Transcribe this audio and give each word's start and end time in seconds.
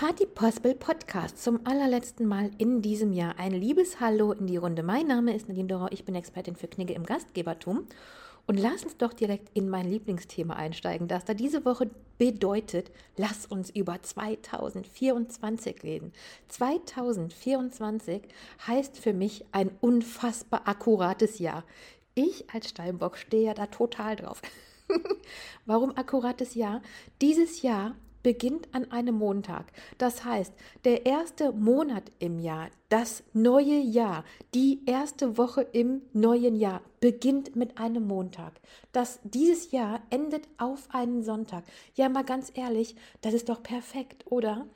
Party 0.00 0.24
Possible 0.24 0.74
Podcast 0.74 1.44
zum 1.44 1.60
allerletzten 1.66 2.24
Mal 2.24 2.52
in 2.56 2.80
diesem 2.80 3.12
Jahr. 3.12 3.38
Ein 3.38 3.52
liebes 3.52 4.00
Hallo 4.00 4.32
in 4.32 4.46
die 4.46 4.56
Runde. 4.56 4.82
Mein 4.82 5.06
Name 5.06 5.36
ist 5.36 5.46
Nadine 5.46 5.68
Dorer, 5.68 5.92
ich 5.92 6.06
bin 6.06 6.14
Expertin 6.14 6.56
für 6.56 6.68
Knigge 6.68 6.94
im 6.94 7.04
Gastgebertum. 7.04 7.86
Und 8.46 8.58
lass 8.58 8.82
uns 8.82 8.96
doch 8.96 9.12
direkt 9.12 9.50
in 9.52 9.68
mein 9.68 9.90
Lieblingsthema 9.90 10.54
einsteigen, 10.54 11.06
das 11.06 11.26
da 11.26 11.34
diese 11.34 11.66
Woche 11.66 11.90
bedeutet, 12.16 12.90
lass 13.18 13.44
uns 13.44 13.68
über 13.68 14.00
2024 14.00 15.82
reden. 15.82 16.14
2024 16.48 18.22
heißt 18.66 18.98
für 18.98 19.12
mich 19.12 19.44
ein 19.52 19.70
unfassbar 19.82 20.66
akkurates 20.66 21.40
Jahr. 21.40 21.62
Ich 22.14 22.48
als 22.54 22.70
Steinbock 22.70 23.18
stehe 23.18 23.48
ja 23.48 23.52
da 23.52 23.66
total 23.66 24.16
drauf. 24.16 24.40
Warum 25.66 25.94
akkurates 25.94 26.54
Jahr? 26.54 26.80
Dieses 27.20 27.60
Jahr 27.60 27.96
beginnt 28.22 28.68
an 28.74 28.90
einem 28.90 29.16
Montag. 29.16 29.72
Das 29.98 30.24
heißt, 30.24 30.52
der 30.84 31.06
erste 31.06 31.52
Monat 31.52 32.10
im 32.18 32.38
Jahr, 32.38 32.68
das 32.88 33.22
neue 33.32 33.78
Jahr, 33.78 34.24
die 34.54 34.82
erste 34.86 35.38
Woche 35.38 35.62
im 35.62 36.02
neuen 36.12 36.56
Jahr 36.56 36.82
beginnt 37.00 37.56
mit 37.56 37.78
einem 37.78 38.06
Montag. 38.06 38.60
Das 38.92 39.20
dieses 39.22 39.70
Jahr 39.70 40.02
endet 40.10 40.48
auf 40.58 40.88
einen 40.90 41.22
Sonntag. 41.22 41.64
Ja, 41.94 42.08
mal 42.08 42.24
ganz 42.24 42.52
ehrlich, 42.54 42.96
das 43.20 43.34
ist 43.34 43.48
doch 43.48 43.62
perfekt, 43.62 44.24
oder? 44.30 44.66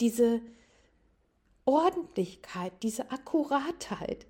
Diese 0.00 0.40
Ordentlichkeit, 1.64 2.72
diese 2.82 3.10
Akkuratheit, 3.10 4.26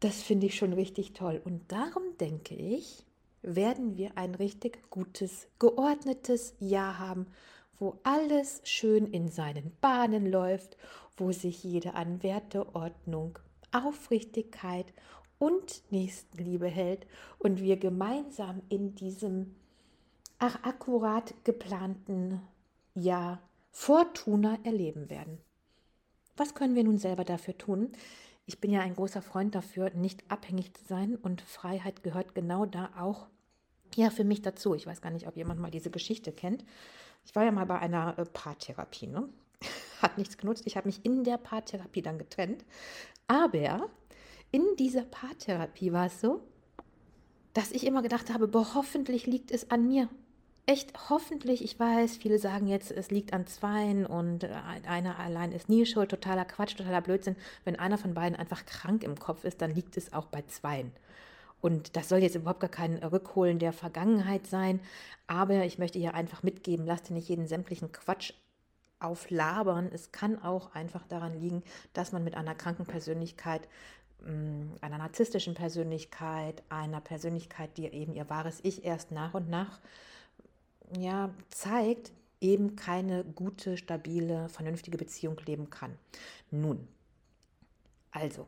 das 0.00 0.22
finde 0.22 0.46
ich 0.46 0.56
schon 0.56 0.72
richtig 0.72 1.12
toll. 1.12 1.40
Und 1.44 1.72
darum 1.72 2.02
denke 2.20 2.54
ich, 2.54 3.04
werden 3.42 3.96
wir 3.96 4.12
ein 4.16 4.34
richtig 4.34 4.90
gutes, 4.90 5.46
geordnetes 5.58 6.54
Jahr 6.58 6.98
haben 6.98 7.26
wo 7.78 7.98
alles 8.02 8.60
schön 8.64 9.06
in 9.06 9.28
seinen 9.28 9.72
Bahnen 9.80 10.30
läuft, 10.30 10.76
wo 11.16 11.32
sich 11.32 11.64
jeder 11.64 11.94
an 11.94 12.22
Werte, 12.22 12.74
Ordnung, 12.74 13.38
Aufrichtigkeit 13.72 14.92
und 15.38 15.82
Nächstenliebe 15.90 16.66
hält 16.66 17.06
und 17.38 17.60
wir 17.60 17.76
gemeinsam 17.76 18.62
in 18.68 18.94
diesem 18.94 19.54
ach, 20.38 20.62
akkurat 20.62 21.34
geplanten 21.44 22.40
Jahr 22.94 23.40
Fortuna 23.70 24.58
erleben 24.64 25.10
werden. 25.10 25.38
Was 26.36 26.54
können 26.54 26.74
wir 26.74 26.84
nun 26.84 26.98
selber 26.98 27.24
dafür 27.24 27.56
tun? 27.56 27.92
Ich 28.46 28.60
bin 28.60 28.70
ja 28.70 28.80
ein 28.80 28.94
großer 28.94 29.22
Freund 29.22 29.54
dafür, 29.54 29.90
nicht 29.90 30.30
abhängig 30.30 30.74
zu 30.74 30.84
sein 30.84 31.16
und 31.16 31.40
Freiheit 31.40 32.02
gehört 32.02 32.34
genau 32.34 32.64
da 32.64 32.90
auch 32.98 33.26
ja 33.94 34.10
für 34.10 34.24
mich 34.24 34.42
dazu. 34.42 34.74
Ich 34.74 34.86
weiß 34.86 35.00
gar 35.00 35.10
nicht, 35.10 35.26
ob 35.26 35.36
jemand 35.36 35.60
mal 35.60 35.70
diese 35.70 35.90
Geschichte 35.90 36.32
kennt. 36.32 36.64
Ich 37.26 37.34
war 37.34 37.44
ja 37.44 37.50
mal 37.50 37.66
bei 37.66 37.78
einer 37.78 38.18
äh, 38.18 38.24
Paartherapie, 38.24 39.08
ne? 39.08 39.28
Hat 40.00 40.16
nichts 40.16 40.38
genutzt. 40.38 40.62
Ich 40.64 40.76
habe 40.76 40.86
mich 40.86 41.04
in 41.04 41.24
der 41.24 41.36
Paartherapie 41.36 42.00
dann 42.00 42.18
getrennt. 42.18 42.64
Aber 43.26 43.90
in 44.52 44.64
dieser 44.78 45.02
Paartherapie 45.02 45.92
war 45.92 46.06
es 46.06 46.20
so, 46.20 46.40
dass 47.52 47.72
ich 47.72 47.86
immer 47.86 48.02
gedacht 48.02 48.32
habe, 48.32 48.46
boah, 48.46 48.74
hoffentlich 48.74 49.26
liegt 49.26 49.50
es 49.50 49.70
an 49.70 49.88
mir. 49.88 50.08
Echt, 50.66 51.10
hoffentlich, 51.10 51.62
ich 51.62 51.78
weiß, 51.78 52.16
viele 52.16 52.38
sagen 52.38 52.66
jetzt, 52.66 52.90
es 52.90 53.10
liegt 53.10 53.32
an 53.32 53.46
Zweien 53.46 54.06
und 54.06 54.44
äh, 54.44 54.50
einer 54.86 55.18
allein 55.18 55.52
ist 55.52 55.68
nie 55.68 55.86
schuld, 55.86 56.10
totaler 56.10 56.44
Quatsch, 56.44 56.76
totaler 56.76 57.00
Blödsinn. 57.00 57.36
Wenn 57.64 57.76
einer 57.76 57.98
von 57.98 58.14
beiden 58.14 58.38
einfach 58.38 58.66
krank 58.66 59.02
im 59.02 59.18
Kopf 59.18 59.44
ist, 59.44 59.62
dann 59.62 59.74
liegt 59.74 59.96
es 59.96 60.12
auch 60.12 60.26
bei 60.26 60.42
Zweien. 60.42 60.92
Und 61.60 61.96
das 61.96 62.08
soll 62.08 62.18
jetzt 62.18 62.36
überhaupt 62.36 62.60
gar 62.60 62.70
kein 62.70 62.96
Rückholen 62.98 63.58
der 63.58 63.72
Vergangenheit 63.72 64.46
sein. 64.46 64.80
Aber 65.26 65.64
ich 65.64 65.78
möchte 65.78 65.98
hier 65.98 66.14
einfach 66.14 66.42
mitgeben, 66.42 66.86
lasst 66.86 67.10
nicht 67.10 67.28
jeden 67.28 67.46
sämtlichen 67.46 67.92
Quatsch 67.92 68.32
auflabern. 69.00 69.90
Es 69.92 70.12
kann 70.12 70.42
auch 70.42 70.74
einfach 70.74 71.06
daran 71.06 71.40
liegen, 71.40 71.62
dass 71.92 72.12
man 72.12 72.24
mit 72.24 72.34
einer 72.34 72.54
kranken 72.54 72.86
Persönlichkeit, 72.86 73.68
mm, 74.20 74.76
einer 74.80 74.98
narzisstischen 74.98 75.54
Persönlichkeit, 75.54 76.62
einer 76.68 77.00
Persönlichkeit, 77.00 77.76
die 77.76 77.86
eben 77.86 78.14
ihr 78.14 78.30
wahres 78.30 78.60
Ich 78.62 78.84
erst 78.84 79.10
nach 79.10 79.34
und 79.34 79.48
nach 79.48 79.80
ja, 80.96 81.30
zeigt, 81.50 82.12
eben 82.40 82.76
keine 82.76 83.24
gute, 83.24 83.76
stabile, 83.76 84.48
vernünftige 84.48 84.98
Beziehung 84.98 85.40
leben 85.46 85.70
kann. 85.70 85.98
Nun, 86.50 86.86
also, 88.10 88.46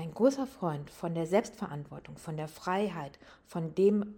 ein 0.00 0.14
großer 0.14 0.46
Freund 0.46 0.88
von 0.90 1.14
der 1.14 1.26
Selbstverantwortung, 1.26 2.16
von 2.16 2.38
der 2.38 2.48
Freiheit, 2.48 3.18
von 3.46 3.74
dem 3.74 4.14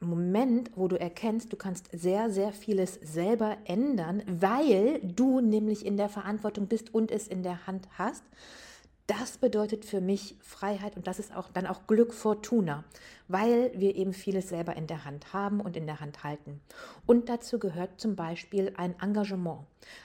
Moment, 0.00 0.70
wo 0.76 0.88
du 0.88 0.98
erkennst, 0.98 1.52
du 1.52 1.58
kannst 1.58 1.90
sehr, 1.92 2.30
sehr 2.30 2.52
vieles 2.52 2.94
selber 2.94 3.58
ändern, 3.66 4.22
weil 4.26 5.00
du 5.02 5.40
nämlich 5.40 5.84
in 5.84 5.98
der 5.98 6.08
Verantwortung 6.08 6.68
bist 6.68 6.94
und 6.94 7.10
es 7.10 7.28
in 7.28 7.42
der 7.42 7.66
Hand 7.66 7.86
hast. 7.98 8.24
Das 9.06 9.36
bedeutet 9.36 9.84
für 9.84 10.00
mich 10.00 10.36
Freiheit 10.40 10.96
und 10.96 11.06
das 11.06 11.18
ist 11.18 11.36
auch 11.36 11.50
dann 11.50 11.66
auch 11.66 11.86
Glück 11.86 12.14
Fortuna, 12.14 12.84
weil 13.30 13.70
wir 13.74 13.94
eben 13.94 14.12
vieles 14.12 14.48
selber 14.48 14.76
in 14.76 14.88
der 14.88 15.04
Hand 15.04 15.32
haben 15.32 15.60
und 15.60 15.76
in 15.76 15.86
der 15.86 16.00
Hand 16.00 16.24
halten. 16.24 16.60
Und 17.06 17.28
dazu 17.28 17.58
gehört 17.58 18.00
zum 18.00 18.16
Beispiel 18.16 18.72
ein 18.76 18.98
Engagement. 19.00 19.60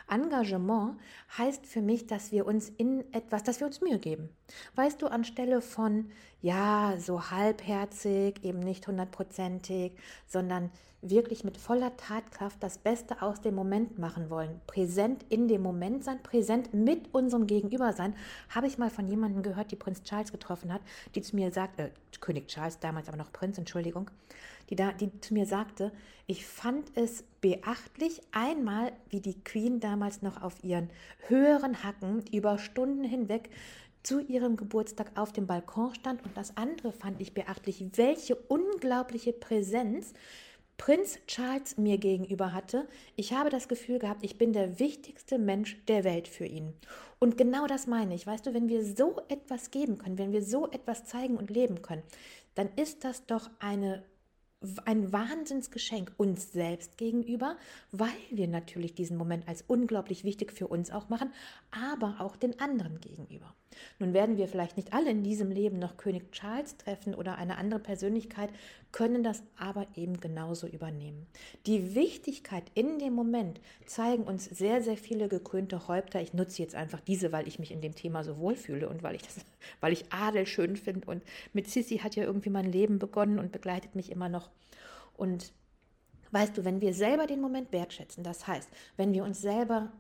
Engagement 0.10 0.98
heißt 1.38 1.66
für 1.66 1.82
mich, 1.82 2.06
dass 2.06 2.32
wir 2.32 2.46
uns 2.46 2.70
in 2.70 3.04
etwas, 3.14 3.44
dass 3.44 3.60
wir 3.60 3.68
uns 3.68 3.82
Mühe 3.82 3.98
geben. 3.98 4.30
Weißt 4.76 5.02
du, 5.02 5.08
anstelle 5.08 5.62
von, 5.62 6.12
ja, 6.42 6.96
so 7.00 7.32
halbherzig, 7.32 8.44
eben 8.44 8.60
nicht 8.60 8.88
hundertprozentig, 8.88 9.94
sondern 10.28 10.70
wirklich 11.10 11.44
mit 11.44 11.58
voller 11.58 11.96
Tatkraft 11.98 12.62
das 12.62 12.78
Beste 12.78 13.22
aus 13.22 13.42
dem 13.42 13.56
Moment 13.56 14.00
machen 14.00 14.30
wollen, 14.30 14.62
präsent 14.66 15.24
in 15.30 15.48
dem 15.48 15.62
Moment 15.62 16.04
sein, 16.04 16.22
präsent 16.24 16.74
mit 16.74 17.14
unserem 17.14 17.48
Gegenüber 17.48 17.94
sein, 17.94 18.16
habe 18.50 18.68
ich 18.68 18.78
mal 18.78 18.90
von 18.90 19.08
jemandem 19.08 19.44
gehört, 19.44 19.72
die 19.72 19.76
Prinz 19.76 20.04
Charles 20.04 20.32
getroffen 20.32 20.74
hat, 20.74 20.82
die 21.14 21.22
zu 21.22 21.36
mir 21.36 21.52
sagt, 21.52 21.80
äh, 21.80 21.92
König 22.20 22.48
Charles 22.48 22.80
damals, 22.80 23.10
aber 23.16 23.24
noch 23.24 23.32
Prinz, 23.32 23.58
Entschuldigung, 23.58 24.12
die, 24.70 24.76
da, 24.76 24.92
die 24.92 25.10
zu 25.22 25.34
mir 25.34 25.46
sagte, 25.46 25.92
ich 26.28 26.46
fand 26.46 26.92
es 26.96 27.24
beachtlich, 27.40 28.22
einmal, 28.32 28.92
wie 29.10 29.22
die 29.22 29.42
Queen 29.44 29.80
damals 29.80 30.22
noch 30.22 30.42
auf 30.42 30.64
ihren 30.64 30.90
höheren 31.28 31.84
Hacken 31.84 32.24
über 32.32 32.58
Stunden 32.58 33.04
hinweg 33.04 33.50
zu 34.04 34.20
ihrem 34.20 34.58
Geburtstag 34.58 35.12
auf 35.16 35.32
dem 35.32 35.48
Balkon 35.48 35.96
stand. 35.96 36.24
Und 36.24 36.36
das 36.36 36.58
andere 36.58 36.92
fand 36.92 37.22
ich 37.22 37.34
beachtlich, 37.34 37.84
welche 37.96 38.36
unglaubliche 38.36 39.34
Präsenz 39.34 40.14
Prinz 40.78 41.20
Charles 41.28 41.78
mir 41.78 41.98
gegenüber 41.98 42.54
hatte, 42.54 42.88
ich 43.16 43.34
habe 43.34 43.50
das 43.50 43.68
Gefühl 43.68 44.00
gehabt, 44.00 44.24
ich 44.24 44.38
bin 44.38 44.54
der 44.54 44.80
wichtigste 44.80 45.38
Mensch 45.38 45.78
der 45.88 46.04
Welt 46.04 46.28
für 46.28 46.46
ihn. 46.46 46.74
Und 47.20 47.38
genau 47.38 47.66
das 47.66 47.88
meine 47.88 48.14
ich. 48.14 48.28
Weißt 48.28 48.46
du, 48.46 48.54
wenn 48.54 48.68
wir 48.68 48.84
so 48.84 49.22
etwas 49.30 49.72
geben 49.72 49.98
können, 49.98 50.18
wenn 50.18 50.34
wir 50.34 50.44
so 50.44 50.70
etwas 50.70 51.06
zeigen 51.06 51.38
und 51.38 51.50
leben 51.50 51.82
können, 51.82 52.04
dann 52.56 52.70
ist 52.76 53.04
das 53.04 53.26
doch 53.26 53.50
eine 53.60 54.04
ein 54.86 55.12
Wahnsinnsgeschenk 55.12 56.14
uns 56.18 56.52
selbst 56.52 56.98
gegenüber, 56.98 57.58
weil 57.92 58.10
wir 58.32 58.48
natürlich 58.48 58.96
diesen 58.96 59.18
Moment 59.18 59.48
als 59.48 59.64
unglaublich 59.68 60.24
wichtig 60.24 60.52
für 60.52 60.68
uns 60.68 60.92
auch 60.92 61.10
machen, 61.10 61.32
aber 61.72 62.16
auch 62.20 62.36
den 62.36 62.60
anderen 62.60 63.00
gegenüber. 63.00 63.54
Nun 64.00 64.14
werden 64.14 64.38
wir 64.38 64.48
vielleicht 64.48 64.78
nicht 64.78 64.94
alle 64.94 65.12
in 65.12 65.24
diesem 65.24 65.52
Leben 65.52 65.80
noch 65.80 65.98
König 65.98 66.32
Charles 66.32 66.78
treffen 66.78 67.16
oder 67.16 67.38
eine 67.38 67.58
andere 67.58 67.80
Persönlichkeit, 67.80 68.50
können 68.92 69.24
das 69.24 69.44
aber 69.58 69.88
eben 69.96 70.20
genauso 70.22 70.68
übernehmen. 70.68 71.28
Die 71.66 71.96
Wichtigkeit 71.96 72.64
in 72.76 72.98
dem 73.00 73.14
Moment 73.14 73.60
zeigen 73.86 74.24
uns 74.24 74.46
sehr, 74.46 74.82
sehr 74.82 74.96
viele 74.96 75.28
gekrönte 75.28 75.88
Häupter. 75.88 76.22
Ich 76.22 76.34
nutze 76.34 76.62
jetzt 76.62 76.76
einfach 76.76 77.02
diese, 77.02 77.32
weil 77.32 77.48
ich 77.48 77.60
mich 77.60 77.72
in 77.72 77.82
dem 77.82 77.94
Thema 77.94 78.24
so 78.24 78.38
wohlfühle 78.38 78.88
und 78.88 79.04
weil 79.04 79.16
ich, 79.16 79.24
das, 79.24 79.36
weil 79.82 79.92
ich 79.92 80.12
Adel 80.12 80.46
schön 80.46 80.78
finde. 80.78 81.08
Und 81.08 81.24
mit 81.52 81.70
Sissy 81.70 81.98
hat 81.98 82.16
ja 82.16 82.24
irgendwie 82.24 82.50
mein 82.50 82.72
Leben 82.72 83.00
begonnen 83.00 83.40
und 83.40 83.52
begleitet 83.52 83.96
mich 83.96 84.12
immer 84.12 84.30
noch. 84.30 84.50
Und 85.18 85.52
weißt 86.32 86.58
du, 86.58 86.66
wenn 86.66 86.82
wir 86.82 86.94
selber 86.94 87.28
den 87.28 87.42
Moment 87.42 87.72
wertschätzen, 87.72 88.24
das 88.24 88.48
heißt, 88.48 88.70
wenn 88.98 89.14
wir 89.14 89.24
uns 89.24 89.42
selber 89.42 89.92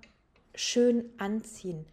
schön 0.53 1.09
anziehen, 1.17 1.85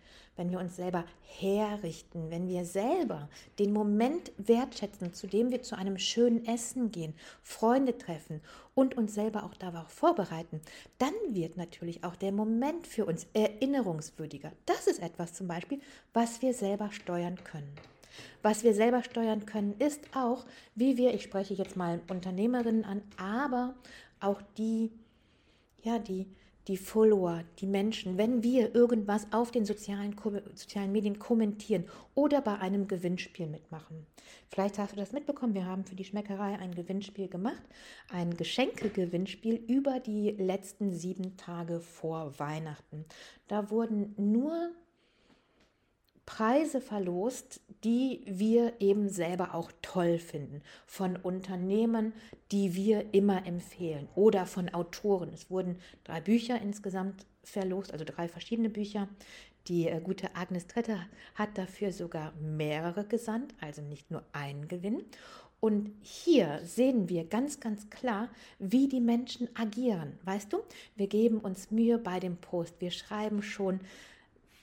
wenn 0.43 0.51
wir 0.51 0.59
uns 0.59 0.75
selber 0.75 1.05
herrichten, 1.39 2.29
wenn 2.33 2.49
wir 2.49 2.65
selber 2.65 3.29
den 3.61 3.73
Moment 3.73 4.33
wertschätzen, 4.39 5.15
zu 5.15 5.29
dem 5.29 5.53
wir 5.53 5.63
zu 5.63 5.79
einem 5.79 5.99
schönen 5.99 6.45
Essen 6.47 6.91
gehen, 6.91 7.15
Freunde 7.45 7.97
treffen 7.97 8.41
und 8.75 8.97
uns 8.97 9.15
selber 9.15 9.45
auch 9.45 9.55
darauf 9.55 9.87
vorbereiten, 9.87 10.61
dann 10.99 11.13
wird 11.29 11.57
natürlich 11.57 12.03
auch 12.03 12.17
der 12.17 12.33
Moment 12.33 12.89
für 12.89 13.05
uns 13.05 13.29
erinnerungswürdiger. 13.35 14.51
Das 14.67 14.89
ist 14.89 15.01
etwas 15.01 15.33
zum 15.33 15.47
Beispiel, 15.47 15.79
was 16.13 16.43
wir 16.43 16.55
selber 16.55 16.91
steuern 16.91 17.39
können. 17.45 17.73
Was 18.43 18.65
wir 18.65 18.75
selber 18.75 19.05
steuern 19.05 19.47
können, 19.47 19.77
ist 19.79 20.01
auch, 20.17 20.45
wie 20.75 20.97
wir, 20.97 21.15
ich 21.15 21.23
spreche 21.23 21.55
jetzt 21.55 21.77
mal 21.77 22.01
Unternehmerinnen 22.09 22.85
an, 22.85 23.01
aber 23.17 23.77
auch 24.19 24.43
die, 24.59 24.91
ja, 25.85 26.01
die 26.01 26.27
die 26.69 26.77
Follower, 26.77 27.43
die 27.59 27.67
Menschen, 27.67 28.19
wenn 28.19 28.43
wir 28.43 28.75
irgendwas 28.75 29.27
auf 29.33 29.51
den 29.51 29.65
sozialen, 29.65 30.15
sozialen 30.55 30.93
Medien 30.93 31.19
kommentieren 31.19 31.85
oder 32.15 32.41
bei 32.41 32.59
einem 32.59 32.87
Gewinnspiel 32.87 33.47
mitmachen. 33.47 34.07
Vielleicht 34.49 34.79
hast 34.79 34.93
du 34.93 34.97
das 34.97 35.13
mitbekommen, 35.13 35.55
wir 35.55 35.67
haben 35.67 35.85
für 35.85 35.97
die 35.97 36.05
Schmeckerei 36.05 36.59
ein 36.59 36.75
Gewinnspiel 36.75 37.29
gemacht, 37.29 37.63
ein 38.11 38.37
Geschenke-Gewinnspiel 38.37 39.57
über 39.67 39.99
die 39.99 40.31
letzten 40.31 40.93
sieben 40.93 41.37
Tage 41.37 41.81
vor 41.81 42.39
Weihnachten. 42.39 43.05
Da 43.49 43.71
wurden 43.71 44.15
nur 44.17 44.71
Preise 46.27 46.81
verlost, 46.81 47.61
die 47.85 48.23
wir 48.27 48.75
eben 48.81 49.09
selber 49.09 49.55
auch 49.55 49.73
toll 49.83 50.19
finden, 50.19 50.63
von 50.87 51.17
Unternehmen, 51.17 52.13
die 52.53 52.75
wir 52.75 53.13
immer 53.13 53.47
empfehlen 53.47 54.09
oder 54.15 54.47
von 54.47 54.69
Autoren. 54.73 55.31
Es 55.33 55.51
wurden 55.51 55.79
drei 56.05 56.21
Bücher 56.21 56.61
insgesamt 56.61 57.27
verlost, 57.43 57.93
also 57.93 58.05
drei 58.05 58.29
verschiedene 58.29 58.71
Bücher. 58.71 59.09
Die 59.69 59.89
äh, 59.89 60.01
gute 60.01 60.35
Agnes 60.35 60.67
Tretter 60.67 61.07
hat 61.35 61.57
dafür 61.59 61.93
sogar 61.93 62.33
mehrere 62.41 63.05
gesandt, 63.05 63.55
also 63.61 63.83
nicht 63.83 64.11
nur 64.11 64.23
einen 64.33 64.69
Gewinn. 64.69 65.05
Und 65.61 65.93
hier 66.01 66.61
sehen 66.65 67.09
wir 67.09 67.25
ganz, 67.25 67.61
ganz 67.61 67.89
klar, 67.89 68.29
wie 68.59 68.89
die 68.89 69.01
Menschen 69.01 69.49
agieren. 69.55 70.19
Weißt 70.25 70.53
du, 70.53 70.59
wir 70.97 71.07
geben 71.07 71.39
uns 71.39 71.71
Mühe 71.71 71.99
bei 71.99 72.19
dem 72.19 72.37
Post. 72.37 72.81
Wir 72.81 72.91
schreiben 72.91 73.43
schon 73.45 73.79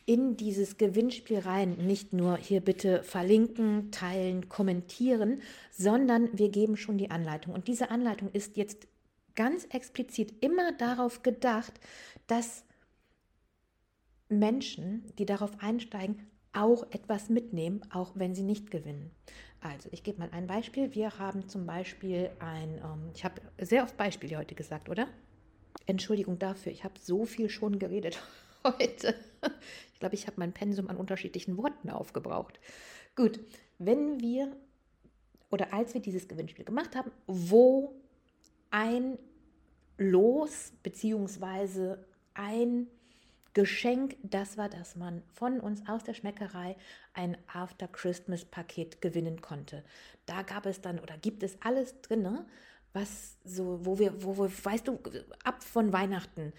in 0.09 0.37
dieses 0.37 0.77
Gewinnspiel 0.77 1.37
rein. 1.37 1.85
Nicht 1.85 2.13
nur 2.13 2.35
hier 2.37 2.61
bitte 2.61 3.03
verlinken, 3.03 3.91
teilen, 3.91 4.49
kommentieren, 4.49 5.43
sondern 5.69 6.35
wir 6.35 6.49
geben 6.49 6.77
schon 6.77 6.97
die 6.97 7.11
Anleitung. 7.11 7.53
Und 7.53 7.67
diese 7.67 7.91
Anleitung 7.91 8.31
ist 8.31 8.57
jetzt 8.57 8.87
ganz 9.35 9.65
explizit 9.65 10.43
immer 10.43 10.71
darauf 10.71 11.21
gedacht, 11.21 11.79
dass 12.25 12.63
Menschen, 14.29 15.13
die 15.19 15.27
darauf 15.27 15.51
einsteigen, 15.61 16.25
auch 16.53 16.91
etwas 16.91 17.29
mitnehmen, 17.29 17.81
auch 17.91 18.13
wenn 18.15 18.33
sie 18.33 18.41
nicht 18.41 18.71
gewinnen. 18.71 19.11
Also, 19.61 19.89
ich 19.91 20.01
gebe 20.01 20.17
mal 20.17 20.31
ein 20.31 20.47
Beispiel. 20.47 20.95
Wir 20.95 21.19
haben 21.19 21.47
zum 21.47 21.67
Beispiel 21.67 22.31
ein, 22.39 22.79
ähm, 22.83 23.11
ich 23.13 23.23
habe 23.23 23.39
sehr 23.61 23.83
oft 23.83 23.95
Beispiele 23.95 24.39
heute 24.39 24.55
gesagt, 24.55 24.89
oder? 24.89 25.07
Entschuldigung 25.85 26.39
dafür, 26.39 26.71
ich 26.71 26.83
habe 26.83 26.95
so 26.99 27.25
viel 27.25 27.47
schon 27.47 27.77
geredet 27.77 28.19
heute. 28.63 29.13
Ich 29.93 29.99
glaube, 29.99 30.15
ich 30.15 30.27
habe 30.27 30.37
mein 30.39 30.53
Pensum 30.53 30.87
an 30.87 30.95
unterschiedlichen 30.95 31.57
Worten 31.57 31.89
aufgebraucht. 31.89 32.57
Gut, 33.15 33.37
wenn 33.77 34.21
wir 34.21 34.55
oder 35.51 35.73
als 35.73 35.93
wir 35.93 36.01
dieses 36.01 36.27
Gewinnspiel 36.27 36.63
gemacht 36.63 36.95
haben, 36.95 37.11
wo 37.27 37.95
ein 38.71 39.17
Los 39.97 40.71
bzw. 40.83 41.97
ein 42.33 42.87
Geschenk, 43.53 44.15
das 44.23 44.57
war, 44.57 44.69
dass 44.69 44.95
man 44.95 45.23
von 45.33 45.59
uns 45.59 45.85
aus 45.87 46.03
der 46.03 46.13
Schmeckerei 46.13 46.77
ein 47.13 47.35
After 47.51 47.87
Christmas 47.87 48.45
Paket 48.45 49.01
gewinnen 49.01 49.41
konnte. 49.41 49.83
Da 50.25 50.43
gab 50.43 50.65
es 50.65 50.81
dann 50.81 50.99
oder 50.99 51.17
gibt 51.17 51.43
es 51.43 51.57
alles 51.61 51.99
drin, 52.01 52.45
was 52.93 53.37
so, 53.43 53.85
wo 53.85 53.97
wir, 53.99 54.23
wo 54.23 54.37
wir, 54.37 54.51
weißt 54.63 54.87
du, 54.87 54.99
ab 55.43 55.63
von 55.63 55.91
Weihnachten 55.91 56.53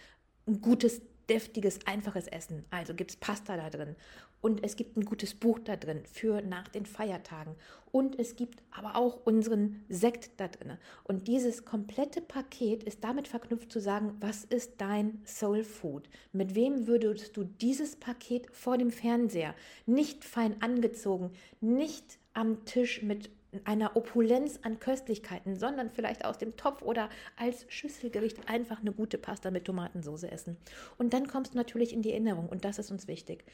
ein 0.47 0.61
gutes 0.61 1.00
deftiges, 1.31 1.79
einfaches 1.87 2.27
Essen. 2.27 2.65
Also 2.71 2.94
gibt 2.94 3.12
es 3.12 3.17
Pasta 3.17 3.56
da 3.56 3.71
drin. 3.71 3.97
Und 4.43 4.65
es 4.65 4.77
gibt 4.77 4.97
ein 4.97 5.05
gutes 5.05 5.35
Buch 5.35 5.59
da 5.59 5.77
drin 5.77 6.03
für 6.11 6.41
nach 6.43 6.69
den 6.69 6.87
Feiertagen. 6.87 7.55
Und 7.93 8.19
es 8.19 8.37
gibt 8.37 8.62
aber 8.71 8.97
auch 8.97 9.27
unseren 9.27 9.85
Sekt 9.88 10.31
da 10.38 10.49
drin. 10.49 10.79
Und 11.05 11.29
dieses 11.29 11.65
komplette 11.65 12.21
Paket 12.21 12.82
ist 12.85 13.05
damit 13.05 13.29
verknüpft 13.29 13.71
zu 13.71 13.81
sagen, 13.81 14.17
was 14.21 14.44
ist 14.44 14.75
dein 14.79 15.21
Soul 15.27 15.62
Food? 15.62 16.09
Mit 16.32 16.55
wem 16.55 16.87
würdest 16.87 17.37
du 17.37 17.44
dieses 17.44 17.97
Paket 17.97 18.49
vor 18.50 18.79
dem 18.79 18.91
Fernseher, 18.91 19.55
nicht 19.87 20.25
fein 20.25 20.61
angezogen, 20.62 21.31
nicht 21.61 22.19
am 22.33 22.65
Tisch 22.65 23.03
mit 23.03 23.31
einer 23.64 23.97
Opulenz 23.97 24.61
an 24.62 24.79
Köstlichkeiten, 24.79 25.56
sondern 25.56 25.91
vielleicht 25.91 26.25
aus 26.25 26.38
dem 26.38 26.56
Topf 26.56 26.82
oder 26.82 27.08
als 27.37 27.67
Schüsselgericht 27.69 28.49
einfach 28.49 28.81
eine 28.81 28.93
gute 28.93 29.19
Pasta 29.19 29.50
mit 29.50 29.64
Tomatensauce 29.64 30.25
essen. 30.25 30.56
Und 30.99 31.12
dann 31.12 31.26
kommst 31.26 31.55
du 31.55 31.58
natürlich 31.58 31.93
in 31.93 32.02
die 32.02 32.12
Erinnerung 32.12 32.49
und 32.49 32.64
das 32.64 32.79
ist 32.79 32.91
uns 32.91 33.08
wichtig. 33.08 33.44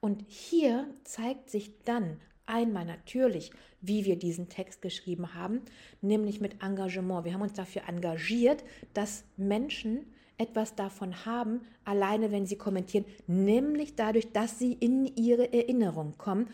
Und 0.00 0.24
hier 0.28 0.88
zeigt 1.04 1.50
sich 1.50 1.82
dann 1.84 2.20
einmal 2.46 2.84
natürlich, 2.84 3.50
wie 3.80 4.04
wir 4.04 4.16
diesen 4.16 4.48
Text 4.48 4.82
geschrieben 4.82 5.34
haben, 5.34 5.62
nämlich 6.00 6.40
mit 6.40 6.62
Engagement. 6.62 7.24
Wir 7.24 7.34
haben 7.34 7.42
uns 7.42 7.54
dafür 7.54 7.82
engagiert, 7.88 8.64
dass 8.94 9.24
Menschen 9.36 10.06
etwas 10.38 10.74
davon 10.74 11.24
haben, 11.24 11.60
alleine 11.84 12.32
wenn 12.32 12.46
sie 12.46 12.56
kommentieren, 12.56 13.06
nämlich 13.26 13.96
dadurch, 13.96 14.32
dass 14.32 14.58
sie 14.58 14.72
in 14.72 15.06
ihre 15.16 15.52
Erinnerung 15.52 16.16
kommen, 16.18 16.48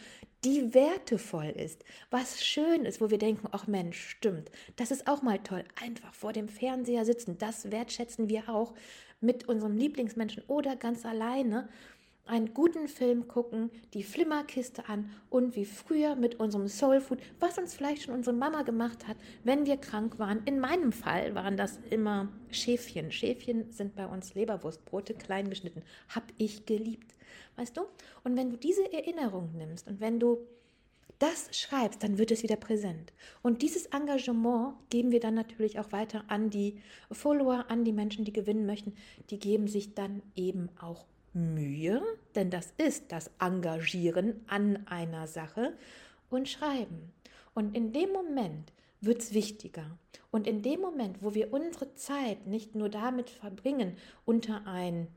die 0.45 0.75
wertevoll 0.75 1.51
ist, 1.51 1.85
was 2.11 2.45
schön 2.45 2.85
ist, 2.85 3.01
wo 3.01 3.11
wir 3.11 3.19
denken, 3.19 3.49
ach 3.53 3.67
Mensch, 3.67 4.01
stimmt, 4.01 4.51
das 4.77 4.91
ist 4.91 5.07
auch 5.07 5.23
mal 5.23 5.39
toll, 5.39 5.65
einfach 5.81 6.13
vor 6.15 6.33
dem 6.33 6.49
Fernseher 6.49 7.05
sitzen, 7.05 7.39
das 7.39 7.71
wertschätzen 7.71 8.29
wir 8.29 8.49
auch 8.49 8.75
mit 9.21 9.49
unserem 9.49 9.77
Lieblingsmenschen 9.77 10.43
oder 10.49 10.75
ganz 10.75 11.07
alleine 11.07 11.69
einen 12.27 12.55
guten 12.55 12.89
Film 12.89 13.27
gucken, 13.27 13.71
die 13.95 14.03
Flimmerkiste 14.03 14.89
an 14.89 15.11
und 15.29 15.57
wie 15.57 15.65
früher 15.65 16.15
mit 16.15 16.39
unserem 16.39 16.69
Soulfood, 16.69 17.19
was 17.41 17.59
uns 17.59 17.75
vielleicht 17.75 18.03
schon 18.03 18.15
unsere 18.15 18.35
Mama 18.35 18.63
gemacht 18.63 19.09
hat, 19.09 19.17
wenn 19.45 19.67
wir 19.67 19.77
krank 19.77 20.19
waren. 20.19 20.43
In 20.45 20.61
meinem 20.61 20.93
Fall 20.93 21.35
waren 21.35 21.57
das 21.57 21.79
immer 21.91 22.29
Schäfchen. 22.51 23.11
Schäfchen 23.11 23.73
sind 23.73 23.97
bei 23.97 24.07
uns 24.07 24.35
Leberwurstbrote, 24.35 25.15
klein 25.15 25.51
geschnitten. 25.51 25.83
Hab 26.15 26.25
ich 26.39 26.65
geliebt. 26.65 27.15
Weißt 27.57 27.77
du? 27.77 27.83
Und 28.25 28.37
wenn 28.37 28.51
du 28.51 28.57
diese 28.57 28.93
Erinnerung 28.93 29.51
nimmst 29.57 29.89
und 29.89 30.01
wenn 30.01 30.21
du 30.21 30.39
das 31.19 31.57
schreibst, 31.57 32.03
dann 32.03 32.19
wird 32.19 32.31
es 32.33 32.43
wieder 32.43 32.57
präsent. 32.57 33.13
Und 33.43 33.63
dieses 33.63 33.87
Engagement 33.87 34.75
geben 34.91 35.13
wir 35.13 35.21
dann 35.21 35.35
natürlich 35.35 35.79
auch 35.79 35.93
weiter 35.93 36.25
an 36.29 36.51
die 36.51 36.81
Follower, 37.13 37.67
an 37.69 37.85
die 37.85 37.93
Menschen, 37.93 38.25
die 38.25 38.33
gewinnen 38.33 38.67
möchten. 38.67 38.95
Die 39.31 39.39
geben 39.39 39.69
sich 39.69 39.95
dann 39.95 40.23
eben 40.35 40.69
auch 40.81 41.05
Mühe, 41.35 42.03
denn 42.35 42.51
das 42.51 42.73
ist 42.77 43.11
das 43.13 43.31
Engagieren 43.41 44.45
an 44.47 44.87
einer 44.87 45.27
Sache 45.27 45.75
und 46.31 46.49
Schreiben. 46.49 47.13
Und 47.55 47.77
in 47.77 47.93
dem 47.93 48.13
Moment 48.13 48.73
wird 49.01 49.23
es 49.23 49.35
wichtiger. 49.35 49.99
Und 50.31 50.47
in 50.47 50.63
dem 50.63 50.81
Moment, 50.81 51.23
wo 51.23 51.35
wir 51.35 51.53
unsere 51.53 51.95
Zeit 51.95 52.47
nicht 52.47 52.75
nur 52.75 52.89
damit 52.89 53.31
verbringen, 53.31 53.97
unter 54.25 54.67
ein 54.67 55.09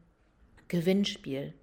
Gewinnspiel, 0.68 1.54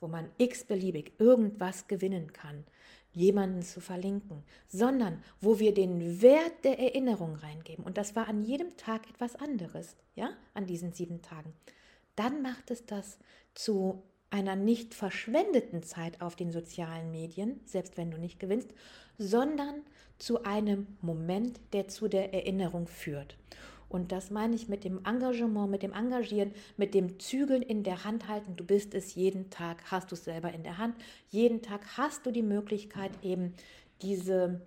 wo 0.00 0.08
man 0.08 0.28
x-beliebig 0.38 1.12
irgendwas 1.18 1.86
gewinnen 1.86 2.32
kann, 2.32 2.64
jemanden 3.12 3.62
zu 3.62 3.80
verlinken, 3.80 4.42
sondern 4.66 5.22
wo 5.40 5.58
wir 5.58 5.72
den 5.72 6.20
Wert 6.20 6.64
der 6.64 6.78
Erinnerung 6.78 7.36
reingeben. 7.36 7.84
Und 7.84 7.96
das 7.96 8.14
war 8.14 8.28
an 8.28 8.42
jedem 8.42 8.76
Tag 8.76 9.08
etwas 9.08 9.36
anderes, 9.36 9.96
ja, 10.14 10.30
an 10.54 10.66
diesen 10.66 10.92
sieben 10.92 11.22
Tagen 11.22 11.52
dann 12.18 12.42
macht 12.42 12.70
es 12.70 12.84
das 12.84 13.18
zu 13.54 14.02
einer 14.30 14.56
nicht 14.56 14.94
verschwendeten 14.94 15.82
Zeit 15.82 16.20
auf 16.20 16.36
den 16.36 16.50
sozialen 16.50 17.10
Medien, 17.10 17.60
selbst 17.64 17.96
wenn 17.96 18.10
du 18.10 18.18
nicht 18.18 18.40
gewinnst, 18.40 18.70
sondern 19.16 19.82
zu 20.18 20.42
einem 20.42 20.86
Moment, 21.00 21.60
der 21.72 21.88
zu 21.88 22.08
der 22.08 22.34
Erinnerung 22.34 22.88
führt. 22.88 23.36
Und 23.88 24.12
das 24.12 24.30
meine 24.30 24.54
ich 24.54 24.68
mit 24.68 24.84
dem 24.84 25.04
Engagement, 25.06 25.70
mit 25.70 25.82
dem 25.82 25.94
Engagieren, 25.94 26.52
mit 26.76 26.92
dem 26.92 27.18
Zügeln 27.18 27.62
in 27.62 27.84
der 27.84 28.04
Hand 28.04 28.28
halten. 28.28 28.54
Du 28.54 28.64
bist 28.64 28.92
es 28.94 29.14
jeden 29.14 29.48
Tag, 29.48 29.90
hast 29.90 30.10
du 30.10 30.14
es 30.14 30.24
selber 30.24 30.52
in 30.52 30.62
der 30.62 30.76
Hand. 30.76 30.94
Jeden 31.30 31.62
Tag 31.62 31.96
hast 31.96 32.26
du 32.26 32.30
die 32.30 32.42
Möglichkeit, 32.42 33.12
eben 33.22 33.54
diese 34.02 34.60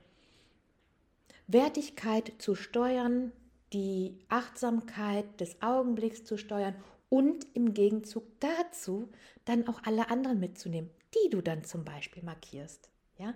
Wertigkeit 1.45 2.33
zu 2.39 2.55
steuern, 2.55 3.31
die 3.73 4.17
Achtsamkeit 4.27 5.39
des 5.39 5.61
Augenblicks 5.61 6.23
zu 6.23 6.37
steuern 6.37 6.75
und 7.11 7.45
im 7.53 7.73
Gegenzug 7.73 8.23
dazu 8.39 9.09
dann 9.43 9.67
auch 9.67 9.83
alle 9.83 10.09
anderen 10.09 10.39
mitzunehmen, 10.39 10.89
die 11.13 11.29
du 11.29 11.41
dann 11.41 11.65
zum 11.65 11.83
Beispiel 11.83 12.23
markierst. 12.23 12.89
Ja? 13.17 13.33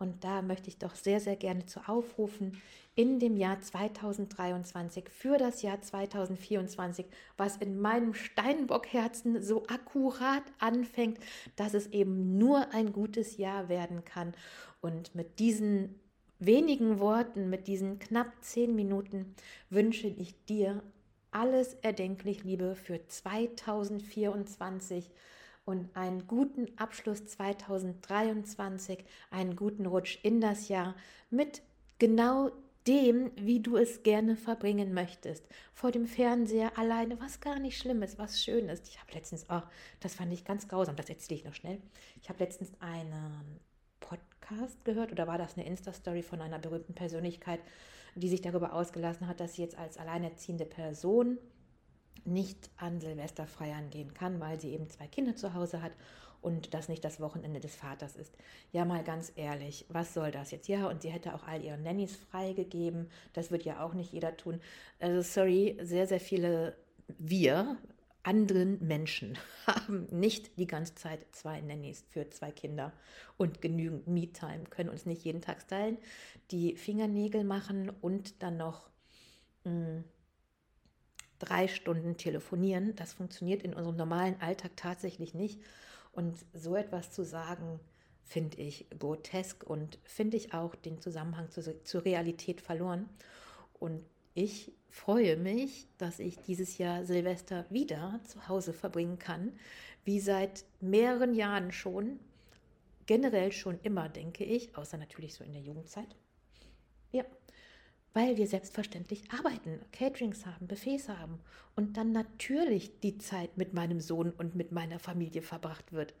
Und 0.00 0.24
da 0.24 0.42
möchte 0.42 0.68
ich 0.68 0.78
doch 0.78 0.96
sehr, 0.96 1.20
sehr 1.20 1.36
gerne 1.36 1.64
zu 1.64 1.88
aufrufen, 1.88 2.60
in 2.96 3.20
dem 3.20 3.36
Jahr 3.36 3.60
2023 3.60 5.08
für 5.08 5.38
das 5.38 5.62
Jahr 5.62 5.80
2024, 5.80 7.06
was 7.36 7.56
in 7.58 7.80
meinem 7.80 8.14
Steinbockherzen 8.14 9.42
so 9.42 9.64
akkurat 9.68 10.42
anfängt, 10.58 11.18
dass 11.54 11.74
es 11.74 11.86
eben 11.88 12.36
nur 12.36 12.72
ein 12.72 12.92
gutes 12.92 13.36
Jahr 13.36 13.68
werden 13.68 14.04
kann. 14.04 14.34
Und 14.80 15.14
mit 15.14 15.38
diesen 15.38 16.00
wenigen 16.40 16.98
Worten, 16.98 17.48
mit 17.48 17.68
diesen 17.68 18.00
knapp 18.00 18.32
zehn 18.40 18.74
Minuten 18.74 19.36
wünsche 19.70 20.08
ich 20.08 20.34
dir 20.46 20.82
alles 21.34 21.74
erdenklich 21.82 22.44
Liebe 22.44 22.76
für 22.76 23.06
2024 23.06 25.10
und 25.64 25.94
einen 25.96 26.26
guten 26.26 26.66
Abschluss 26.78 27.26
2023, 27.26 29.04
einen 29.30 29.56
guten 29.56 29.86
Rutsch 29.86 30.18
in 30.22 30.40
das 30.40 30.68
Jahr 30.68 30.94
mit 31.30 31.62
genau 31.98 32.50
dem, 32.86 33.30
wie 33.36 33.60
du 33.60 33.76
es 33.76 34.02
gerne 34.02 34.36
verbringen 34.36 34.92
möchtest. 34.92 35.46
Vor 35.72 35.90
dem 35.90 36.06
Fernseher 36.06 36.78
alleine, 36.78 37.18
was 37.18 37.40
gar 37.40 37.58
nicht 37.58 37.78
schlimm 37.78 38.02
ist, 38.02 38.18
was 38.18 38.42
schön 38.42 38.68
ist. 38.68 38.88
Ich 38.88 39.00
habe 39.00 39.12
letztens, 39.12 39.46
oh, 39.48 39.62
das 40.00 40.14
fand 40.14 40.32
ich 40.32 40.44
ganz 40.44 40.68
grausam, 40.68 40.96
das 40.96 41.08
erzähle 41.08 41.40
ich 41.40 41.46
noch 41.46 41.54
schnell. 41.54 41.80
Ich 42.20 42.28
habe 42.28 42.44
letztens 42.44 42.72
einen 42.80 43.60
Podcast 44.00 44.33
gehört 44.84 45.12
oder 45.12 45.26
war 45.26 45.38
das 45.38 45.56
eine 45.56 45.66
Insta-Story 45.66 46.22
von 46.22 46.40
einer 46.40 46.58
berühmten 46.58 46.94
Persönlichkeit, 46.94 47.60
die 48.14 48.28
sich 48.28 48.40
darüber 48.40 48.72
ausgelassen 48.72 49.26
hat, 49.26 49.40
dass 49.40 49.54
sie 49.54 49.62
jetzt 49.62 49.78
als 49.78 49.98
alleinerziehende 49.98 50.64
Person 50.64 51.38
nicht 52.24 52.70
an 52.76 53.00
Silvester 53.00 53.46
feiern 53.46 53.90
gehen 53.90 54.14
kann, 54.14 54.40
weil 54.40 54.60
sie 54.60 54.72
eben 54.72 54.88
zwei 54.88 55.06
Kinder 55.06 55.36
zu 55.36 55.54
Hause 55.54 55.82
hat 55.82 55.92
und 56.40 56.74
das 56.74 56.88
nicht 56.88 57.04
das 57.04 57.20
Wochenende 57.20 57.58
des 57.58 57.74
Vaters 57.74 58.16
ist. 58.16 58.36
Ja, 58.70 58.84
mal 58.84 59.02
ganz 59.02 59.32
ehrlich, 59.34 59.86
was 59.88 60.12
soll 60.12 60.30
das 60.30 60.50
jetzt? 60.50 60.68
Ja, 60.68 60.88
und 60.88 61.02
sie 61.02 61.08
hätte 61.08 61.34
auch 61.34 61.46
all 61.46 61.62
ihren 61.62 61.82
Nannies 61.82 62.16
freigegeben. 62.16 63.08
Das 63.32 63.50
wird 63.50 63.64
ja 63.64 63.82
auch 63.82 63.94
nicht 63.94 64.12
jeder 64.12 64.36
tun. 64.36 64.60
Also, 65.00 65.22
sorry, 65.22 65.78
sehr, 65.82 66.06
sehr 66.06 66.20
viele 66.20 66.76
wir, 67.18 67.78
anderen 68.24 68.84
Menschen, 68.86 69.38
haben 69.66 70.06
nicht 70.10 70.58
die 70.58 70.66
ganze 70.66 70.94
Zeit 70.94 71.26
zwei 71.32 71.60
Nannies 71.60 72.04
für 72.10 72.28
zwei 72.30 72.50
Kinder 72.50 72.92
und 73.36 73.62
genügend 73.62 74.06
Me-Time, 74.06 74.64
können 74.70 74.90
uns 74.90 75.06
nicht 75.06 75.24
jeden 75.24 75.40
Tag 75.40 75.62
stylen, 75.62 75.98
die 76.50 76.76
Fingernägel 76.76 77.44
machen 77.44 77.90
und 78.00 78.42
dann 78.42 78.56
noch 78.56 78.90
mh, 79.64 79.70
hm, 79.70 80.04
drei 81.38 81.68
Stunden 81.68 82.16
telefonieren. 82.16 82.94
Das 82.96 83.12
funktioniert 83.12 83.62
in 83.62 83.74
unserem 83.74 83.96
normalen 83.96 84.40
Alltag 84.40 84.72
tatsächlich 84.76 85.34
nicht. 85.34 85.60
Und 86.12 86.36
so 86.52 86.76
etwas 86.76 87.10
zu 87.10 87.24
sagen, 87.24 87.80
finde 88.22 88.58
ich 88.58 88.86
grotesk 88.98 89.64
und 89.64 89.98
finde 90.04 90.36
ich 90.36 90.54
auch 90.54 90.74
den 90.74 91.00
Zusammenhang 91.00 91.50
zu, 91.50 91.82
zur 91.82 92.04
Realität 92.04 92.60
verloren. 92.60 93.08
Und 93.74 94.04
ich 94.34 94.72
freue 94.88 95.36
mich, 95.36 95.86
dass 95.98 96.18
ich 96.18 96.38
dieses 96.38 96.78
Jahr 96.78 97.04
Silvester 97.04 97.66
wieder 97.70 98.20
zu 98.24 98.48
Hause 98.48 98.72
verbringen 98.72 99.18
kann, 99.18 99.52
wie 100.04 100.20
seit 100.20 100.64
mehreren 100.80 101.34
Jahren 101.34 101.72
schon. 101.72 102.20
Generell 103.06 103.52
schon 103.52 103.78
immer, 103.82 104.08
denke 104.08 104.44
ich, 104.44 104.76
außer 104.76 104.96
natürlich 104.96 105.34
so 105.34 105.44
in 105.44 105.52
der 105.52 105.62
Jugendzeit. 105.62 106.16
Ja, 107.12 107.24
weil 108.12 108.36
wir 108.36 108.46
selbstverständlich 108.46 109.24
arbeiten, 109.30 109.80
Caterings 109.92 110.46
haben, 110.46 110.68
Buffets 110.68 111.08
haben 111.08 111.40
und 111.76 111.96
dann 111.96 112.12
natürlich 112.12 113.00
die 113.00 113.18
Zeit 113.18 113.56
mit 113.58 113.74
meinem 113.74 114.00
Sohn 114.00 114.30
und 114.30 114.54
mit 114.54 114.72
meiner 114.72 114.98
Familie 114.98 115.42
verbracht 115.42 115.92
wird. 115.92 116.14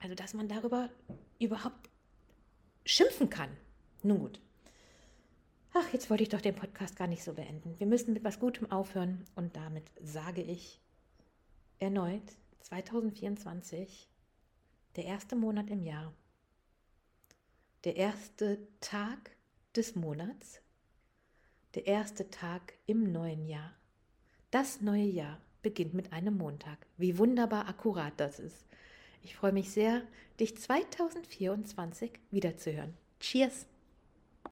Also, 0.00 0.14
dass 0.14 0.34
man 0.34 0.48
darüber 0.48 0.90
überhaupt 1.38 1.90
schimpfen 2.84 3.30
kann. 3.30 3.50
Nun 4.02 4.18
gut. 4.20 4.40
Ach, 5.74 5.92
jetzt 5.92 6.08
wollte 6.08 6.22
ich 6.22 6.28
doch 6.30 6.40
den 6.40 6.54
Podcast 6.54 6.96
gar 6.96 7.08
nicht 7.08 7.22
so 7.22 7.34
beenden. 7.34 7.78
Wir 7.78 7.86
müssen 7.86 8.14
mit 8.14 8.24
was 8.24 8.40
Gutem 8.40 8.70
aufhören 8.70 9.24
und 9.34 9.56
damit 9.56 9.84
sage 10.00 10.40
ich 10.40 10.80
erneut 11.78 12.22
2024, 12.60 14.08
der 14.96 15.04
erste 15.04 15.36
Monat 15.36 15.68
im 15.68 15.82
Jahr, 15.82 16.14
der 17.84 17.96
erste 17.96 18.66
Tag 18.80 19.32
des 19.74 19.96
Monats 19.96 20.62
der 21.74 21.86
erste 21.86 22.30
Tag 22.30 22.74
im 22.86 23.12
neuen 23.12 23.46
Jahr. 23.46 23.72
Das 24.50 24.80
neue 24.80 25.04
Jahr 25.04 25.40
beginnt 25.62 25.94
mit 25.94 26.12
einem 26.12 26.36
Montag. 26.36 26.86
Wie 26.96 27.18
wunderbar 27.18 27.68
akkurat 27.68 28.12
das 28.16 28.38
ist. 28.38 28.64
Ich 29.22 29.34
freue 29.34 29.52
mich 29.52 29.70
sehr, 29.70 30.02
dich 30.38 30.56
2024 30.56 32.12
wiederzuhören. 32.30 32.94
Cheers! 33.20 33.66